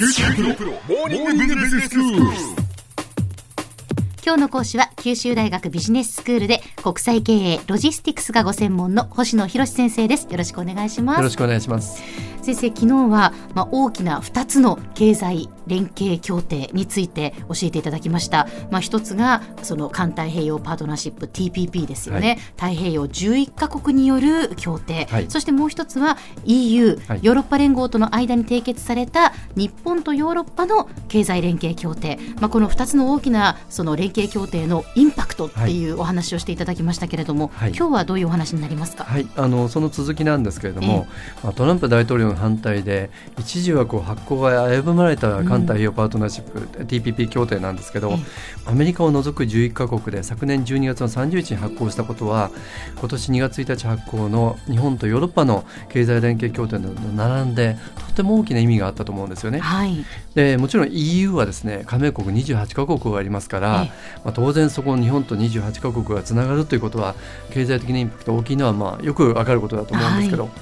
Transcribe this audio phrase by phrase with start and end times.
[0.00, 0.08] 今
[4.36, 10.26] 日の講師は九州大学ビジネススクールで国際経営ロジスティクスがご専門の星野博先生です。
[10.30, 11.18] よろしくお願いします。
[11.18, 12.02] よろしくお願いします。
[12.40, 18.48] 先生昨日はまあ大きな2つの経済連携協定について教えていただきました。
[18.70, 41.06] まあ、一つがその環太平洋パートナーシップ TPP ですよね、はい、太平洋11カ国による協定、はい、そしてもう一つは EU、はい、ヨーロッパ連合との間に締結された日本とヨーロッパの経済連携協定、まあ、この2つの大きなその連携協定のインパクトっていうお話をしていただきましたけれども、今日はどういうお話になりますか、はい、あのその続きなんですけれども、
[41.42, 48.12] まあ、トランプ大統領の反対で一時はこう発行が危ぶまれた環太平洋パートナーシップ、うん TPP 協定なんですけど、
[48.66, 52.50] アメリカを除く11カ国で昨年12月の30日に発行したことは
[52.98, 57.76] 今年2月1日発行の日本とヨーロッパの経済連携協定と並んで
[58.08, 59.60] とても大きな意味があったと思うんですよね。
[59.60, 60.04] はい、
[60.34, 63.86] でもちろん EU はですね加盟国28カ国がありますから、
[64.24, 67.14] まあ、当然そこ日本と28カ国がつながるということは
[67.52, 70.44] 経済的なインパクト大きいのはまあよくわかることだと思うんですけど。
[70.44, 70.52] はい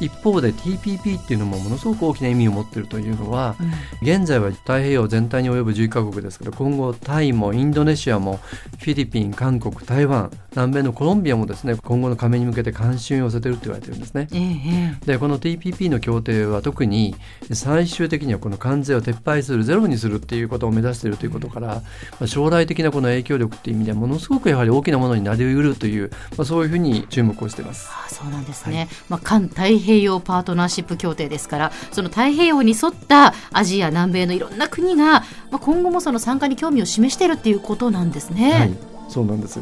[0.00, 8.36] 一方で TPP っていうのもものすごく大きな意味を持っているというのは、うん、現在は太平洋全体に及ぶ11カ国ですけど今後タイもインドネシアも
[8.78, 14.28] フィリピン韓国台湾南米のコロンビアもですね今後の加盟に向けて関心を寄せていると言われてるんですね。
[14.32, 17.14] えー、でこの TPP の協定は特に
[17.52, 21.82] 最終的にはこの関税を撤廃するゼロにするっていうことを目指しているということから、ま
[22.22, 27.90] あ、将来的なこの影響力っていう意味ではものすごくやはり大きなものになりうるという、まあ、そういうふうに注目をしています。
[27.90, 38.52] あそうなんですね、はい、まあ、環太平洋パートナーシップ協定ですからその太平洋に沿ったアジア南米のいろんな国が、まあ、今後もその参加に興味を示しているっていうことなんですね。
[38.52, 39.60] はいそうなんです。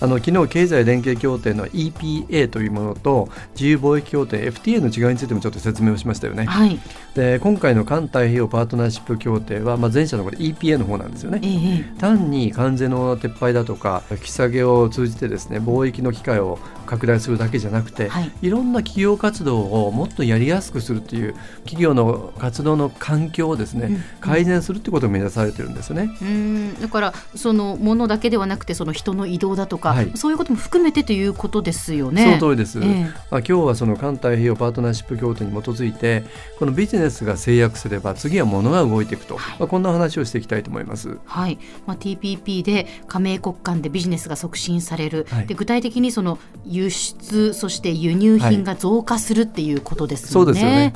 [0.00, 6.78] あの昨日経済連携協定の EPA というものと自由貿易協定 FTA の違いについてもちょっと説明をしましたよね、はい、
[7.14, 21.34] で今回の環太平洋パートナーシップ協定は、まあ、前者のこれ EPA の方なんですよね、えー、単に関税の撤廃だとか引き下げを通じてですね貿易の機会を拡大するだけじゃなくて、はい、いろんな企業活動をもっとやりやすくするという
[21.64, 26.10] 企業の活動の環境をですね、うん、改善するということを目指されてるんですよね。
[26.20, 26.80] うん。
[26.80, 32.38] だからそのものだけではなくてその人の移動だとか、はい、そういうことも含めてということですよね。
[32.40, 32.78] その通りです。
[32.78, 36.24] えー、まあ今日はその環太平洋パートナーシップ協定に基づいて
[36.58, 41.18] このビジネスが制約すれば次は物が動いていくと、はい、まあこんな話をしていきたいと思います。
[41.26, 41.58] はい。
[41.86, 45.26] まあ TPP で加盟国間でビジネスが促進される。
[45.28, 50.30] はい、で具体的にその輸出そして輸入品が増加するっていうことですね。
[50.30, 50.94] そうですよね。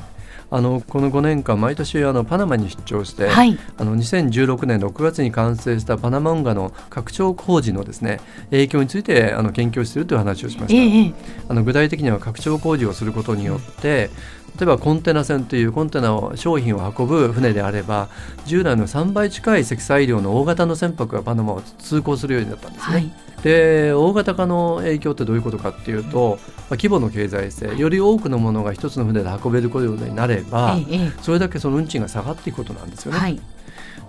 [0.51, 11.15] あのこの5年間毎年あのパナマに出張して、はい、あの2016年6月に完成したパナマ運河の拡張工事のですね影響についてあの研究しているという話をしました、えー、
[11.49, 14.11] あの具体的には拡張工事をすることによって
[14.59, 18.09] 例えばコンテナ船というコンテナを商品を運ぶ船であれば
[18.47, 22.95] 従来の3倍近い積載量の大型の船舶がパナマを通行するようになったんですね。
[22.95, 23.13] はい
[23.45, 30.79] で大型化の影響ってどういうことかっていうと、まあ、規模の経済性より多くのものが一つの船で運べることになれば、
[31.21, 33.19] それだけその運賃が下がっていくことなんですよね。
[33.19, 33.39] はい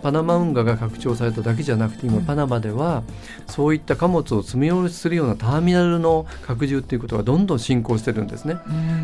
[0.02, 3.04] パナマ運河が拡張されただけじゃなくて今パナマでは
[3.48, 8.58] そういった貨物を積み下ろしするようなターミナルの拡充ということがどんどん進行してるんですね。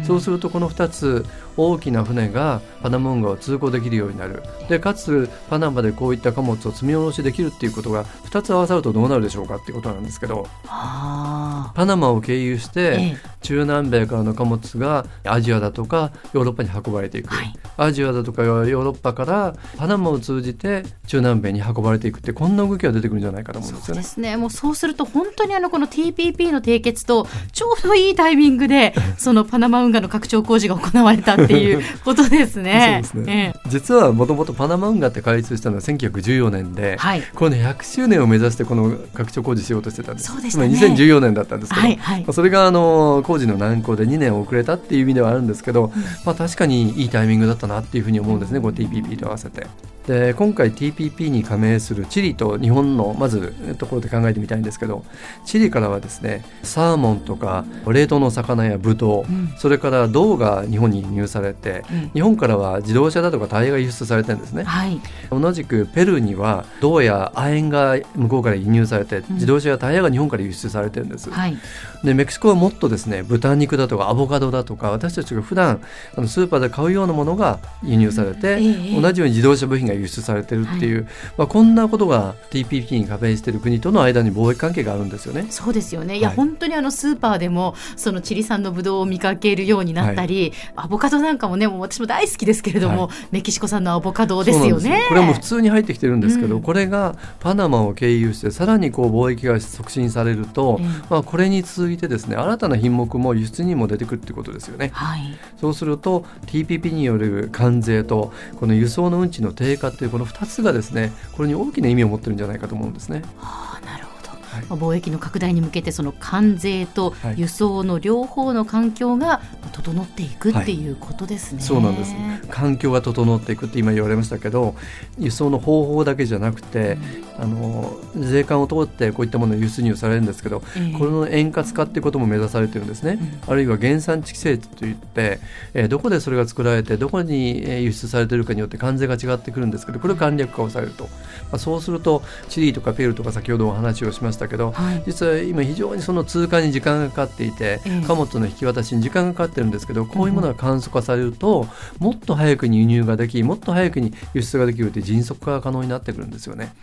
[0.05, 1.25] そうするとこの2つ
[1.57, 4.43] 大きな船がパナマ運河を通行できるようになる。
[4.69, 20.70] でかつパナマでこういった貨物を積み下ろしできるっていうことが2つ合わさるとどうなるでしょうかっていうことなんですけどパナマを経由して中南米からの貨物がアジアだとかヨーロッパに運ばれていく、はい、アジアだとかヨーロッパからパナマを通じて
[21.07, 24.01] 中南米に運ばれていくってこんな動きが出てくるんじゃないかと思うんですよね。
[24.01, 24.37] そうですね。
[24.37, 33.01] もうそうすると本当にあのこの TPP の締結とちょうどいいタイミングでそのパナマ運河の拡張工事が行われたっていうことですね。
[33.11, 40.31] そうですね、ええ、実はもともとパナマ運河って開通したのは1914年で、はい、この100周年を目指してこの拡張工事しようとしてたんです。
[40.31, 49.67] そうでしたね、2014年だったんですけど、はいはい、それがあの工事の難航で2年遅れたっていう意味ではあるんですけど、うん、まあ確かにいいタイミングだったなっていうふうに思うんですね、この TPP と合わせて。
[50.07, 55.05] で今回 TPP に加盟するチリと日本のまずところで考えてみたいんですけど
[55.45, 64.99] チリからはですねサーモンとか冷凍の魚やブドウ、うん、それから銅が日本に輸入されて、うん、日本からは自動車だとかタイヤが輸出されてるんですね、はい、
[65.29, 71.57] 同じくペルーには銅や亜鉛が向こうから輸入されて、自動車やタイヤが日本から輸出されてるんです、はい、
[72.03, 75.81] でメキシコはもっとですね豚肉だとかアボカドだとか私たちが普段
[76.15, 78.57] あのスーパーで買うようなものが輸入されて、
[78.99, 81.05] 同じように自動車部品がが輸出されてるっていう、はい、
[81.37, 85.45] まあ、こんなことが TPP に加盟している国との間に貿易関係があるんですよね。
[85.49, 86.17] そうですよね。
[86.17, 95.05] いや、はい、本当にあのスーパーでもそのチリ産のブドウを見かけるようになったり、アボカドなんかもねもう私も大好きですけれども、メキシコ産のアボカドですよね。
[95.07, 100.79] これも普通に入ってきてるんですけど、うん、これがパナマを経由してさらにこう貿易が促進されると、
[101.09, 104.91] まあ、これに続いてですね新たな品目も輸出にも出てくるってことですよね。
[104.93, 113.23] はい、そうすると TPP による関税とこの輸送の運賃の低かというこの2つがですねこれに大きな意味を持ってるんじゃないかと思うんですね。
[113.37, 114.10] はあ、なるほど
[114.51, 120.91] はい、貿易の拡大に向けてその関税と輸送の両方の環境が整っていくってい。
[120.91, 122.15] うことですね、はい、そうなんです。
[122.49, 124.75] 環境が整っていくって今言われましたけど
[125.17, 126.97] 輸送の方法だけじゃなくて、
[127.37, 135.39] うん、あの税関を通ってこういったもの輸出入されるんですけど、えー、この円滑化っていうことも目指されてるんですね、うん、あるいは原産地規制といって、
[135.73, 141.09] えー、どこでそれが作られてどこに輸出されてるかによって関税が違ってくるんですけどこれを簡略化をされると、ま
[141.53, 151.67] あ、そうするとチリとかペルーとか先ほどお話をしましたけど、はい、実は今非常にその通貨に時間がかかっていて、貨物の引き渡しに時間がかかってるんですけどこういうものが簡素化されると、
[151.99, 156.73] もっと早くに輸入ができもっと早くに輸出ができるという迅速化が可能になってくるんですよね。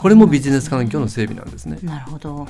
[0.00, 1.78] これもビジネス環境の整備なんですね。
[1.82, 2.46] なるほど、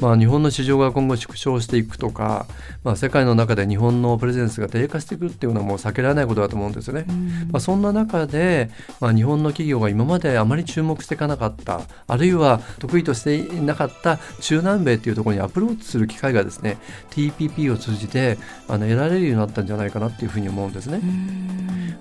[0.00, 2.46] まあ、日本の市場が今後縮小していくとか、
[2.84, 7.06] まあ、世界の中で日本のプレゼンスが低下していくっていうのはもう避けられないことだと思うんですよね。
[7.50, 8.70] まあ、そんな中で、
[9.00, 16.78] まあ、日本の企業が今まであまり注目していかなかったあるいは得意としていなかった中南米っていうところにアプローチする機会がですね
[17.10, 18.36] TPP を通じて
[18.68, 21.00] あの得られるようになったんじゃないかなっていうふうに思うんですね。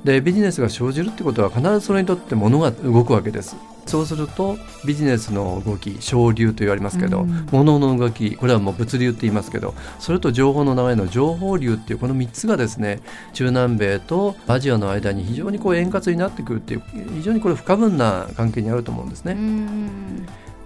[0.04, 3.56] でビジネスが生じるってことは必ずそれにとって物が動くわけです。
[3.88, 13.00] そうするとビジネスの動き省流と言われますけど、物の動きこれはもう物流って言いますけどそれと情報の流れの情報流っていうこの3つがですね
[13.34, 16.84] 中南米とアジアの間に非常にこう円滑になってくるっていう
[17.16, 19.38] 非常にこれ不可分な関係にあると思うんですね。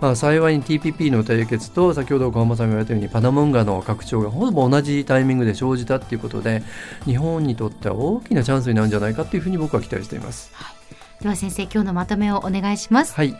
[0.01, 6.63] まあ、幸いに TPP の締結と先ほど小浜さんが言われたようにパナモンガの拡張がほぼ同じタイミングで生じたということで
[7.05, 10.49] 日本にとっては大きなチャンスになるんじゃないかというふうに僕は期待しています。
[10.53, 10.81] はい
[11.21, 13.35] では先生今日のまとめをお願いしますはい、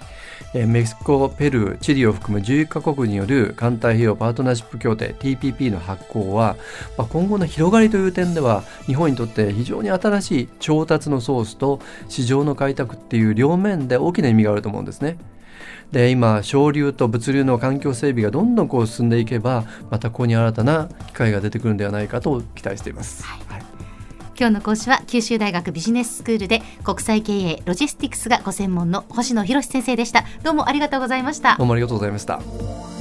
[0.54, 6.58] えー、メキシコペルーチリを含む11カ国による環太平洋パートナーシップ協定 TPP の発行は、
[6.96, 15.18] まあ、今後の広がりという点では日本にとって非常に新しい調達のソースと市場の開拓っていう両面で大きな意味があると思うんですね。
[15.92, 23.24] で今省流と物流の環境整備がどんどんこう進んでいけばまたここに新たな機会が出てくるんではないかと期待しています。
[23.24, 23.62] はい、はい
[24.40, 30.24] 今日の講師は九州大学ビジネススクールで国際経営ロジスティクスがご専門の星野博先生でした。
[30.42, 31.58] どうもありがとうございました。
[31.58, 33.01] どうもありがとうございました